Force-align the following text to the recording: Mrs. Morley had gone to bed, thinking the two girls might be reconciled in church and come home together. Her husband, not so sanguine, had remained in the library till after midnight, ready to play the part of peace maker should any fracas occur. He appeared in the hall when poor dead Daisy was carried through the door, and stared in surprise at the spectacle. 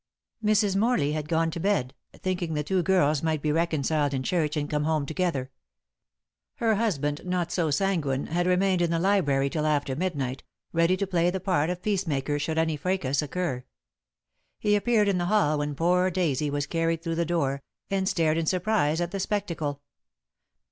Mrs. 0.43 0.75
Morley 0.75 1.11
had 1.11 1.29
gone 1.29 1.51
to 1.51 1.59
bed, 1.59 1.93
thinking 2.11 2.55
the 2.55 2.63
two 2.63 2.81
girls 2.81 3.21
might 3.21 3.39
be 3.39 3.51
reconciled 3.51 4.15
in 4.15 4.23
church 4.23 4.57
and 4.57 4.67
come 4.67 4.83
home 4.85 5.05
together. 5.05 5.51
Her 6.55 6.73
husband, 6.73 7.21
not 7.23 7.51
so 7.51 7.69
sanguine, 7.69 8.25
had 8.25 8.47
remained 8.47 8.81
in 8.81 8.89
the 8.89 8.97
library 8.97 9.47
till 9.47 9.67
after 9.67 9.95
midnight, 9.95 10.41
ready 10.73 10.97
to 10.97 11.05
play 11.05 11.29
the 11.29 11.39
part 11.39 11.69
of 11.69 11.83
peace 11.83 12.07
maker 12.07 12.39
should 12.39 12.57
any 12.57 12.77
fracas 12.77 13.21
occur. 13.21 13.63
He 14.57 14.75
appeared 14.75 15.07
in 15.07 15.19
the 15.19 15.25
hall 15.25 15.59
when 15.59 15.75
poor 15.75 16.09
dead 16.09 16.13
Daisy 16.15 16.49
was 16.49 16.65
carried 16.65 17.03
through 17.03 17.13
the 17.13 17.23
door, 17.23 17.61
and 17.91 18.09
stared 18.09 18.39
in 18.39 18.47
surprise 18.47 19.01
at 19.01 19.11
the 19.11 19.19
spectacle. 19.19 19.83